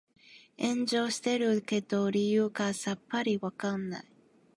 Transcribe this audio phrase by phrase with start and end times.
[0.57, 4.05] 炎上してるけど理由がさっぱりわからない